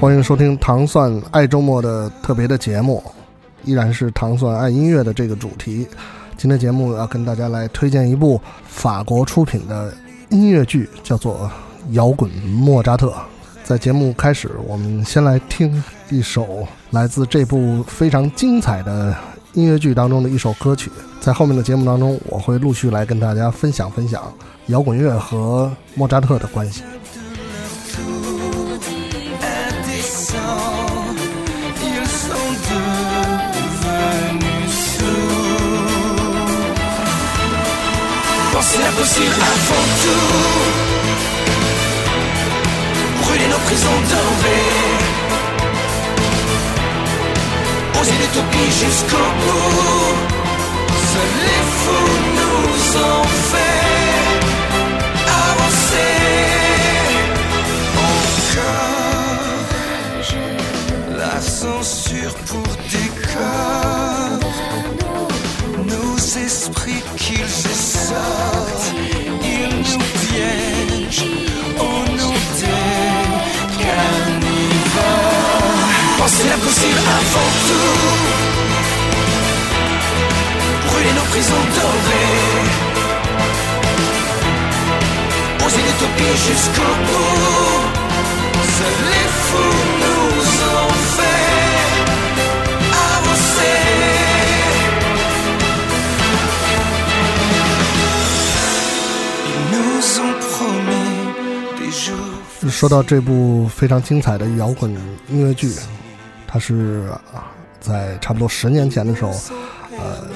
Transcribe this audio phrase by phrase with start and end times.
[0.00, 3.02] 欢迎收听糖蒜爱周末的特别的节目，
[3.64, 5.86] 依然是糖蒜爱音乐的这个主题。
[6.36, 9.92] 今天节目要跟大家来推荐一部法国出品的
[10.30, 11.50] 音乐剧，叫做
[11.94, 13.08] 《摇滚莫扎特》。
[13.64, 19.12] 在节目开始，我们先来听一首来自这部非常精彩的
[19.54, 20.90] 音乐剧当中的一首歌曲。
[21.20, 24.32] 在后面的节目当中，我会陆续来跟大家分享分享
[24.67, 26.83] 摇滚乐和莫扎特的关系。
[38.73, 40.29] c'est impossible avant tout.
[43.21, 44.71] Brûler nos prisons dorées.
[48.01, 50.15] Oser l'utopie jusqu'au bout.
[51.11, 53.76] Seuls les fous nous ont fait
[62.28, 64.38] Censure pour décor.
[65.86, 68.92] Nos esprits qu'ils sortent,
[69.42, 71.30] ils nous piègent
[71.78, 75.08] au nom des carnivores.
[76.18, 78.06] Pensez l'impossible avant tout.
[80.86, 82.66] Brûler nos prisons dorées.
[85.66, 87.82] Oser l'utopie jusqu'au bout.
[88.78, 89.97] Seuls les fous
[102.78, 104.88] 说到这部非常精彩的摇滚
[105.28, 105.74] 音乐剧，
[106.46, 107.10] 它是
[107.80, 109.32] 在差不多十年前的时候，
[109.98, 110.28] 呃，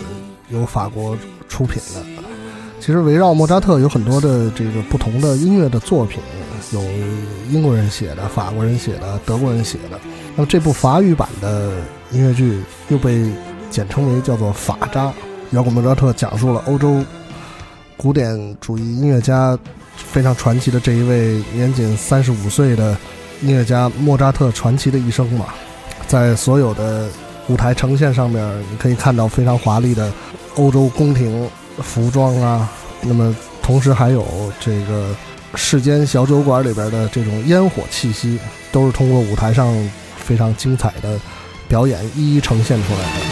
[0.49, 1.17] 由法国
[1.49, 2.03] 出品的。
[2.81, 6.21] 其实围绕莫扎特有很多的这个不同的音乐的作品，
[6.73, 6.83] 有
[7.49, 9.97] 英国人写的、法国人写的、德国人写的。
[10.35, 11.71] 那么这部法语版的
[12.11, 13.25] 音乐剧又被
[13.71, 15.13] 简称为叫做法扎。
[15.53, 17.05] 摇滚莫扎特讲述了欧洲
[17.97, 19.57] 古典主义音乐家
[19.97, 22.97] 非常传奇的这一位年仅三十五岁的
[23.41, 25.47] 音乐家莫扎特传奇的一生嘛，
[26.07, 27.09] 在所有的
[27.49, 30.13] 舞台呈现上面，你可以看到非常华丽的
[30.57, 31.49] 欧洲宫廷
[31.79, 32.69] 服装啊，
[33.01, 34.25] 那么同时还有
[34.61, 35.15] 这个
[35.55, 38.39] 世间小酒馆里边的这种烟火气息，
[38.71, 39.75] 都是通过舞台上
[40.17, 41.19] 非常精彩的
[41.69, 43.32] 表演一一呈现出来的。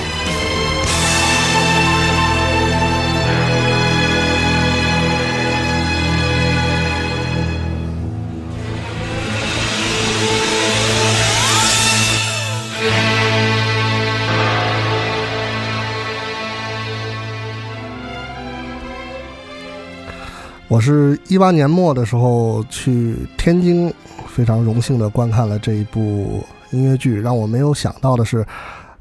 [20.71, 23.93] 我是一八年末的时候去天津，
[24.29, 27.21] 非常荣幸的观看了这一部音乐剧。
[27.21, 28.47] 让我没有想到的是，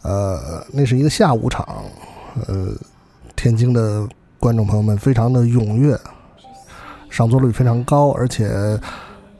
[0.02, 1.86] 呃，那是一个下午场，
[2.48, 2.70] 呃，
[3.36, 4.04] 天津的
[4.40, 5.96] 观众朋友们非常的踊跃，
[7.08, 8.50] 上座率非常高，而且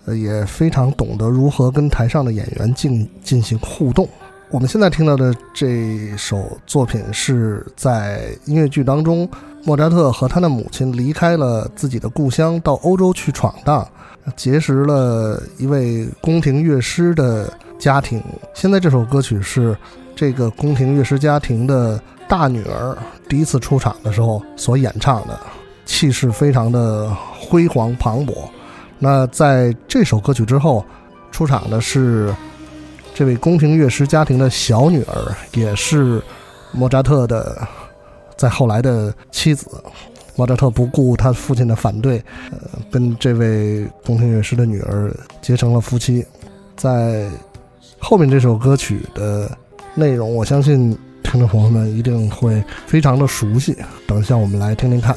[0.06, 4.08] 呃也非常懂得如何跟台上的演员进进行互动。
[4.52, 9.30] 我们现在听到的这首作品是在音乐剧当中，
[9.64, 13.88] 莫扎特和他的母亲离开了自己的故乡，到欧洲去闯荡，
[14.36, 18.20] 结识了一位宫廷乐师的家庭。
[18.56, 19.78] 现在这首歌曲是
[20.16, 25.40] 这个宫廷乐师家庭的大女儿第一次出场的时候所演唱的，
[25.86, 28.34] 气势非常的辉煌磅礴。
[28.98, 30.84] 那在这首歌曲之后，
[31.32, 32.34] 出场的是。
[33.20, 36.24] 这位宫廷乐师家庭的小女儿，也是
[36.72, 37.68] 莫扎特的
[38.38, 39.68] 在后来的妻子。
[40.38, 42.60] 莫扎特不顾他父亲的反对，呃，
[42.90, 46.26] 跟这位宫廷乐师的女儿结成了夫妻。
[46.78, 47.30] 在
[48.00, 49.52] 后面这首歌曲的
[49.96, 53.76] 内容，我相信听众朋友们一定会非常的熟悉。
[54.08, 55.14] 等一下，我们来听听看。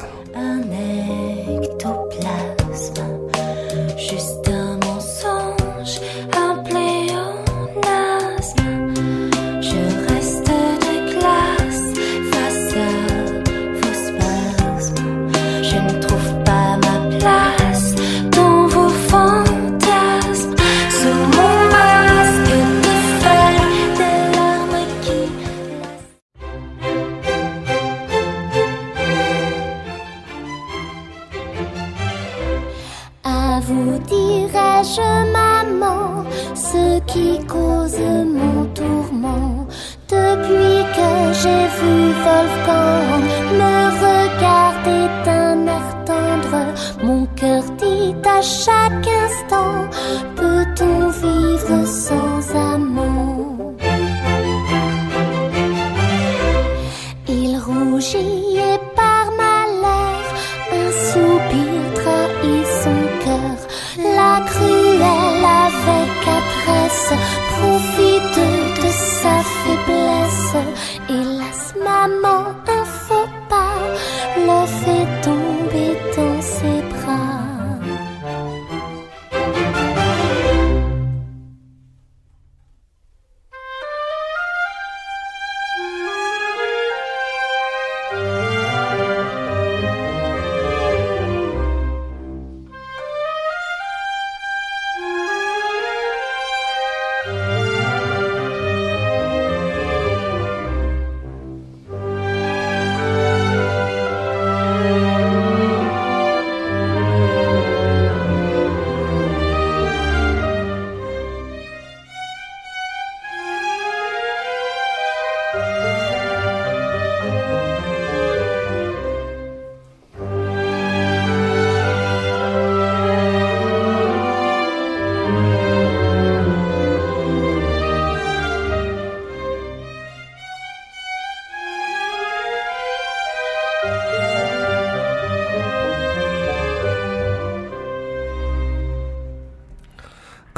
[47.23, 49.72] Mon cœur dit à chaque instant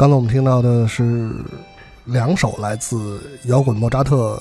[0.06, 1.32] 刚才我们听到的是
[2.04, 4.40] 两首来自摇滚莫扎特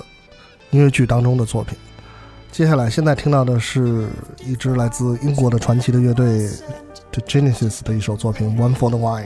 [0.73, 1.75] 音乐剧当中的作品。
[2.53, 4.07] 接下来，现在听到的是
[4.45, 6.51] 一支来自英国的传奇的乐队
[7.13, 9.23] The Genesis 的一首作品《One for the Wine》。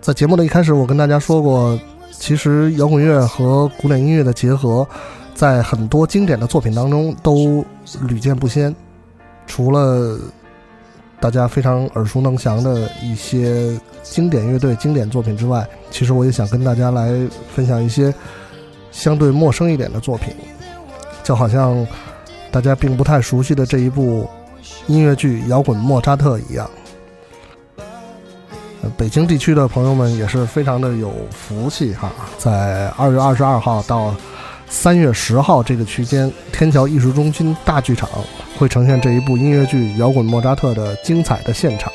[0.00, 1.78] 在节目的一开始，我跟大家说过，
[2.10, 4.84] 其实摇滚乐和古典音乐的结合，
[5.36, 7.64] 在很多经典的作品当中都
[8.08, 8.74] 屡见不鲜。
[9.46, 10.18] 除了
[11.20, 17.12] 大家非常耳熟能详的一些经典乐队、经典作品之外，其实我也想跟大家来
[17.54, 18.14] 分享一些
[18.92, 20.32] 相对陌生一点的作品，
[21.24, 21.86] 就好像
[22.50, 24.28] 大家并不太熟悉的这一部
[24.86, 26.70] 音乐剧《摇滚莫扎特》一样。
[28.96, 34.14] 北京地区的朋友们也是非常的有福气哈，在二月二十二号到
[34.70, 38.08] 三月十号这个区间，天桥艺术中心大剧场
[38.56, 41.92] 会呈现这一部音乐剧《摇滚莫扎特》的精彩的现场。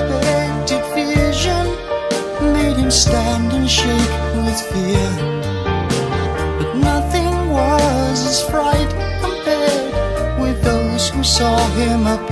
[0.00, 1.66] Unexpected vision
[2.52, 5.10] made him stand and shake with fear.
[6.58, 12.23] But nothing was as fright compared with those who saw him appear.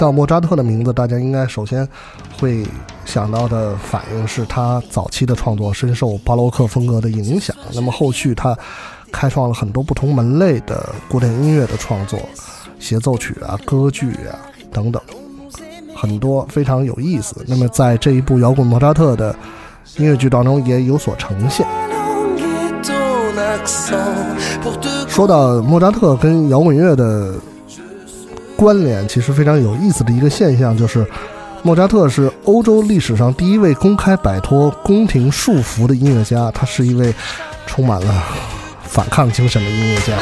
[0.00, 1.86] 到莫扎特的名字，大家应该首先
[2.40, 2.66] 会
[3.04, 7.54] 想到的反应是他早期的创作深受巴洛克风格的影响。
[7.74, 8.56] 那么后续他
[9.12, 12.18] 开创了很多不同门类的古典音乐的创作，
[12.78, 14.40] 协奏曲啊、歌剧啊
[14.72, 15.02] 等等，
[15.94, 17.36] 很多非常有意思。
[17.46, 19.36] 那么在这一部摇滚莫扎特的
[19.98, 21.66] 音乐剧当中也有所呈现。
[25.06, 27.34] 说到莫扎特跟摇滚乐的
[28.60, 31.06] 关联，其实非常有意思的一个现象就是，
[31.62, 37.14] 莫扎特是欧洲历史上第一位公开摆脱宫廷束缚的音乐家，他是一位
[37.66, 38.22] 充满了
[38.82, 40.12] 反抗精神的音乐家。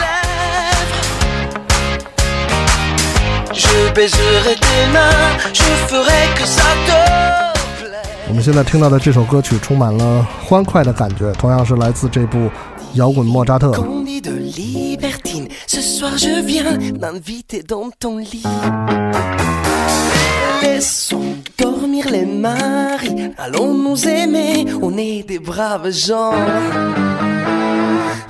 [8.28, 12.48] 我们现在听到的这首歌曲充满了欢快的感觉，同样是来自这部
[12.94, 13.72] 摇滚莫扎特。
[15.70, 18.42] Ce soir je viens m'inviter dans ton lit.
[20.62, 26.32] Laissons dormir les maris, allons nous aimer, on est des braves gens.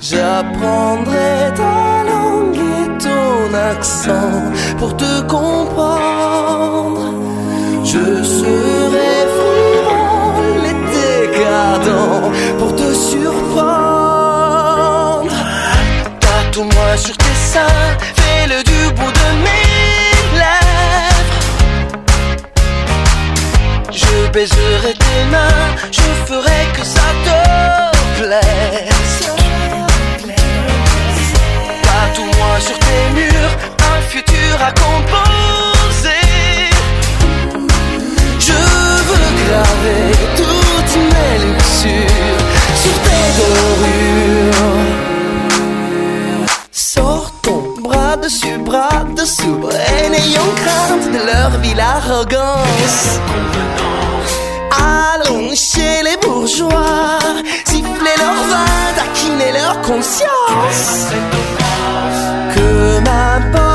[0.01, 7.13] J'apprendrai ta langue et ton accent pour te comprendre.
[7.85, 12.78] Je serai frivole et décadent pour te
[16.59, 21.39] Tatoue-moi sur tes seins, fais-le du bout de mes lèvres.
[23.93, 27.39] Je baiserai tes mains, je ferai que ça te
[28.19, 29.21] plaise.
[31.81, 33.55] Tatoue-moi sur tes murs,
[50.19, 53.19] n'ayons crainte de leur ville arrogance.
[55.11, 57.19] Allons chez les bourgeois,
[57.65, 61.11] siffler leur vin, taquiner leur conscience.
[62.53, 63.68] Que m'importe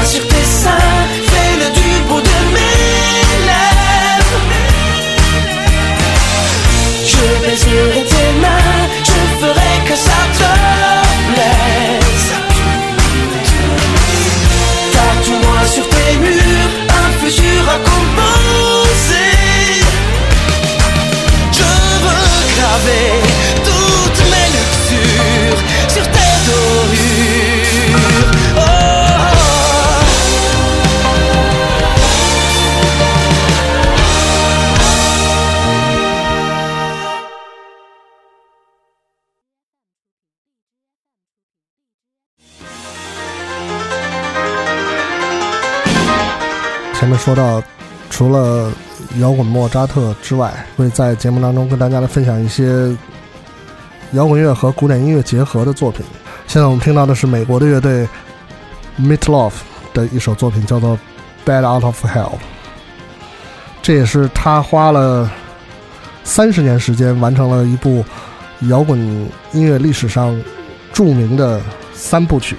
[0.00, 1.19] Tatoue-moi sur tes
[47.20, 47.62] 说到，
[48.08, 48.72] 除了
[49.18, 52.96] 摇滚莫扎特之外，会在节目当中跟大家来分享一些
[54.12, 56.02] 摇滚乐和古典音乐结合的作品。
[56.46, 58.08] 现在我们听到的是美国的乐队
[58.98, 59.52] Meatloaf
[59.92, 60.98] 的一首作品，叫做
[61.48, 62.24] 《Bad Out of Hell》。
[63.82, 65.30] 这也是他花了
[66.24, 68.02] 三十年时间完成了一部
[68.62, 68.98] 摇滚
[69.52, 70.42] 音乐历史上
[70.90, 71.60] 著名的
[71.92, 72.56] 三部曲。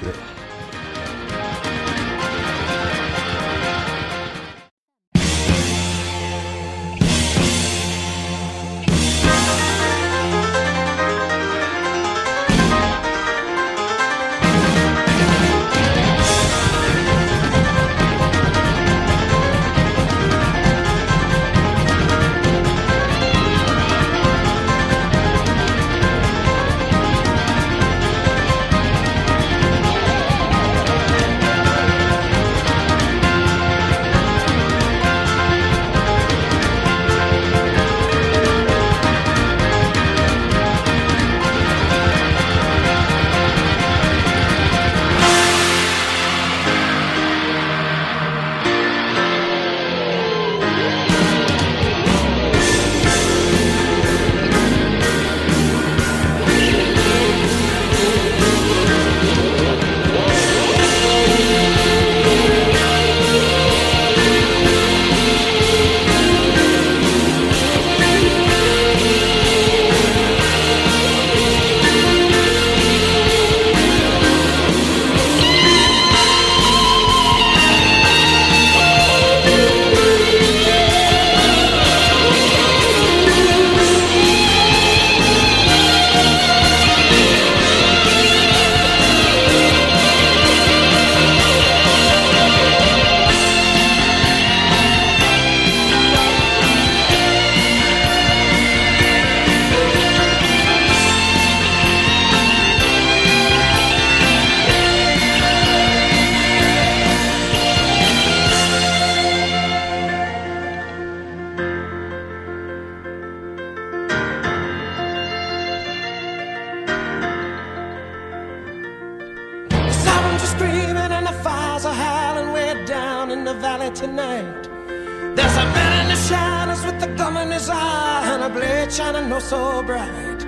[128.31, 130.39] And a blade shining no so bright.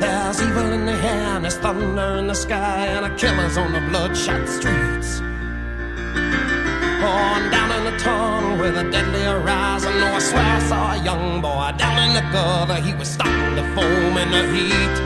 [0.00, 3.72] There's evil in the air and there's thunder in the sky and a killer's on
[3.72, 5.20] the bloodshot streets.
[7.02, 9.92] On down in the tunnel with a deadly horizon.
[9.92, 12.80] Oh, I swear I saw a young boy down in the gutter.
[12.80, 14.96] He was starting to foam in the heat.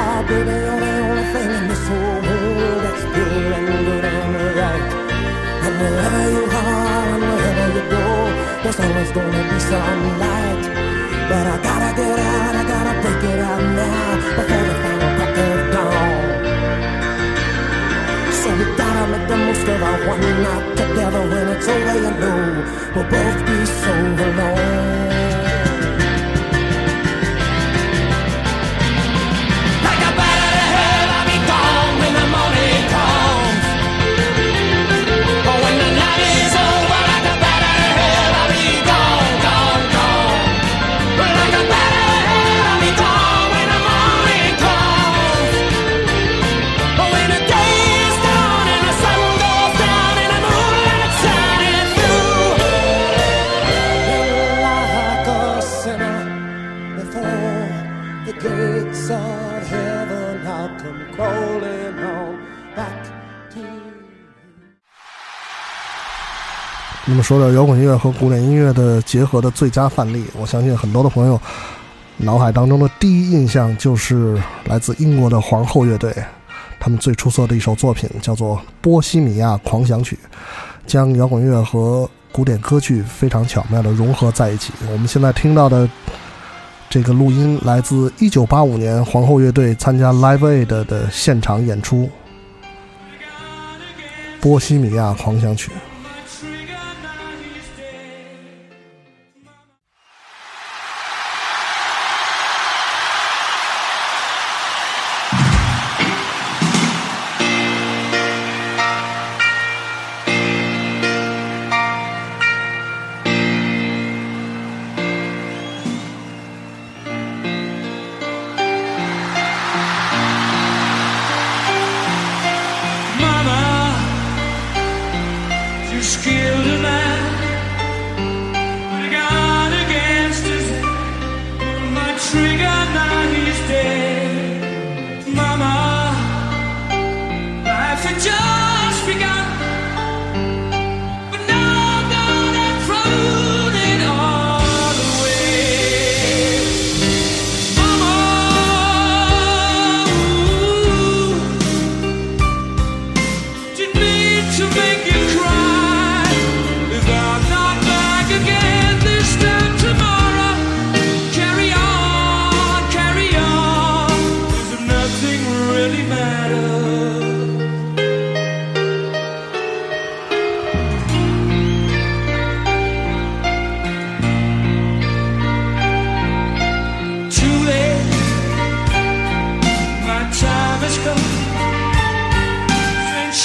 [0.00, 4.56] Oh, baby, you're the only thing in this whole world that's pure and good and
[4.56, 4.92] right.
[5.64, 6.47] And wherever you
[8.68, 10.64] there's always gonna be some light.
[11.28, 15.38] But I gotta get out, I gotta break it out now before the final crack
[15.38, 16.20] of dawn.
[18.40, 21.22] So we gotta make the most of our one night together.
[21.30, 22.40] When it's over, you know
[22.94, 23.92] we'll both be so
[24.26, 25.47] alone.
[67.28, 71.38] 说到摇滚乐和古典音乐的结合的最佳范例，我相信很多的朋友
[72.16, 76.10] 脑海当中的第一印象就是来自英国的皇后乐队，
[76.80, 80.16] 他们最出色的一首作品叫做《波西米亚狂想曲》，
[80.86, 84.72] 将摇滚乐和古典歌剧非常巧妙的融合在一起。
[84.90, 85.86] 我们现在听到的
[86.88, 92.04] 这个录音来自1985年皇后乐队参加 Live Aid 的现场演出，
[94.40, 95.70] 《波西米亚狂想曲》。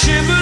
[0.04, 0.33] shiver.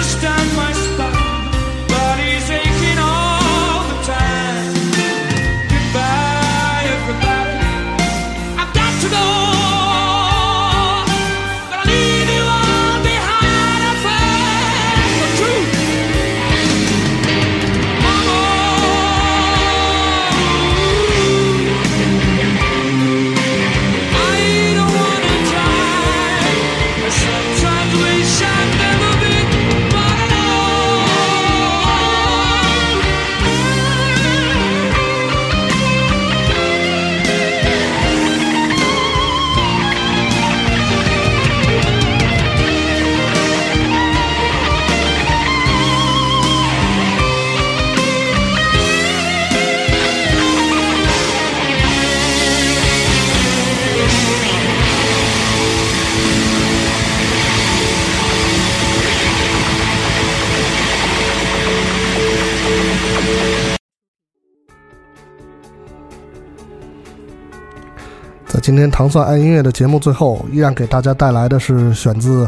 [68.63, 72.47] 今天糖蒜爱音乐的节目最后依然给大家带来的是选自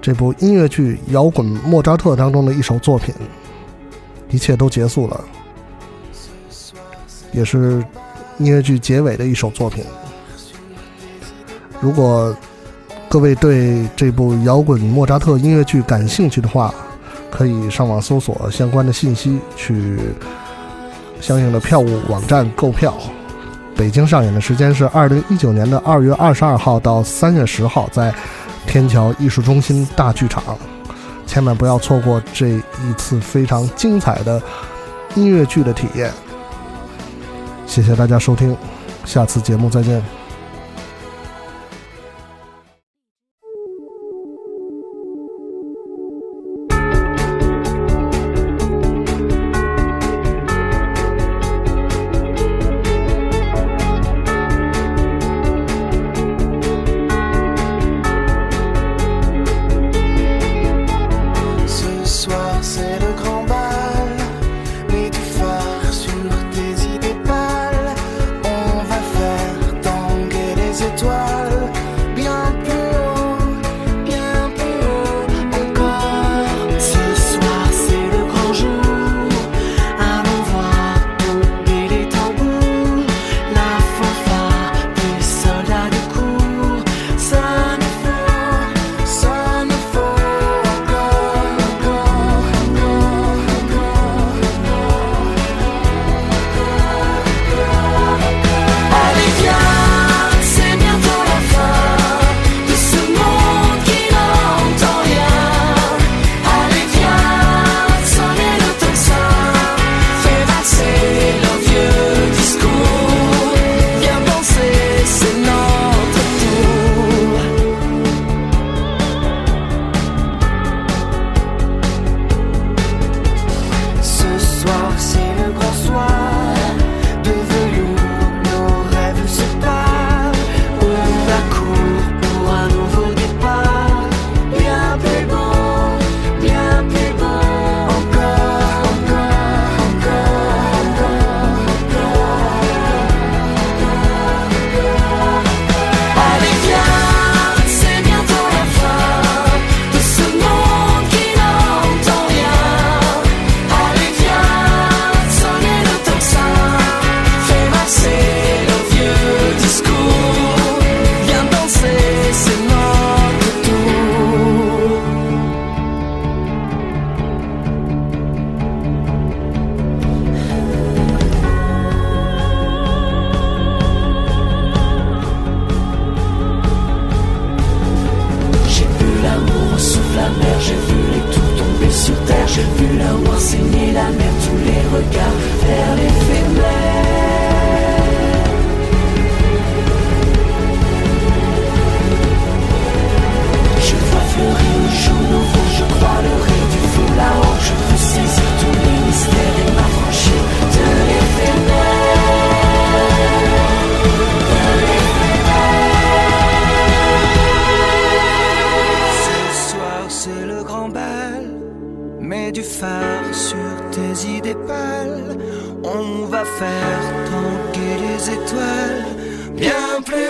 [0.00, 3.12] 这部音乐剧摇滚莫扎特当中的一首作品
[4.28, 5.20] 一切都结束了
[7.32, 7.84] 也是
[8.38, 9.84] 音乐剧结尾的一首作品
[11.80, 12.32] 如果
[13.08, 16.72] 各位对这部摇滚莫扎特音乐剧感兴趣的话
[17.32, 19.98] 可以上网搜索相关的信息去
[21.20, 22.96] 相应的票务网站购票。
[23.80, 28.14] 北京上演的时间是二零一九年的二月二十二号到三月十号在
[28.66, 30.44] 天桥艺术中心大剧场
[31.26, 34.38] 千万不要错过这一次非常精彩的
[35.14, 36.12] 音乐剧的体验。
[37.66, 38.54] 谢谢大家收听
[39.06, 40.19] 下次节目再见。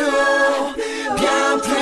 [0.01, 1.80] più pian piano